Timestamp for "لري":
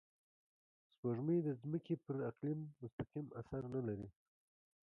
3.87-4.09